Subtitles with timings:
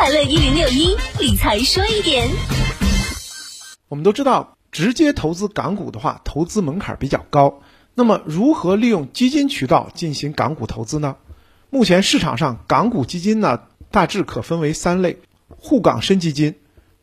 [0.00, 2.28] 快乐一零六一理财说一点。
[3.88, 7.62] 我们都知道，直接投资港股的话，投资门槛比较高。
[7.96, 11.16] 那么，如何利用基金渠道进行港股投资呢？
[11.70, 15.18] 目前市场上港股基金呢，大致可分为三类：
[15.48, 16.54] 沪港深基金、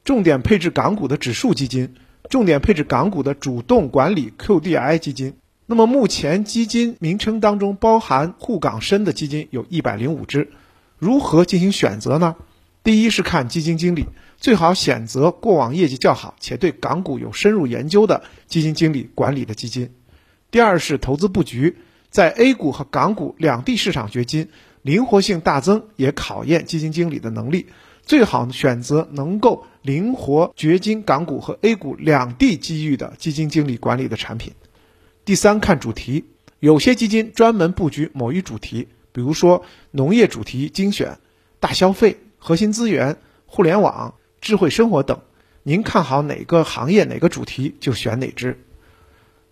[0.06, 1.96] 重点配置港股的指数基金、
[2.30, 5.34] 重点配置港股的主动管理 Q D I 基金。
[5.66, 10.54] 那么，目前基金名称当中包含沪港深的基金有一百零五只。
[10.98, 12.38] 如何进行选择呢？
[12.86, 14.06] 第一是看基金经理，
[14.38, 19.90] 最好选择过往业绩较好且对港股有深入研究的基金经理管理的基金。
[20.52, 21.78] 第二是投资布局，
[22.12, 24.50] 在 A 股和港股两地市场掘金，
[24.84, 27.66] 灵活性大增，也考验基金经理的能力。
[28.04, 34.54] 最好选择能够灵活掘金港股和 A 股两地机遇的基金经理管理的产品。
[35.26, 36.26] 第三看主题，
[36.60, 41.18] 有些基金专门布局某一主题，比如说农业主题精选、
[41.60, 43.18] 大消费、核心资源、
[43.48, 45.22] 互联网、智慧生活等。
[45.64, 48.64] 您看好哪个行业哪个主题就选哪只。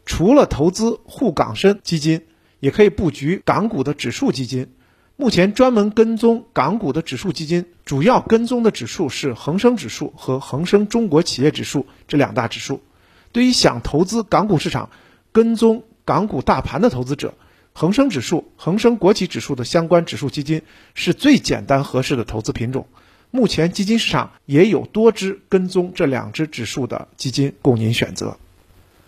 [0.06, 2.22] 除了投资沪港深基金，
[2.60, 4.72] 也可以布局港股的指数基金。
[5.16, 12.84] 目前专门跟踪港股的指数基金，主要跟踪的指数是恒生指数和恒生中国企业指数这两大指数。
[13.32, 14.92] 对于想投资港股市场、
[15.32, 17.34] 跟踪港股大盘的投资者，
[17.74, 20.62] 恒生指数、恒生国企指数的相关指数基金
[20.94, 22.88] 是最简单合适的投资品种。
[23.32, 28.38] 目前基金市场也有多只跟踪这两只指数的基金供您选择。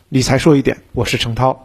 [0.09, 1.64] 理财说一点，我是程涛。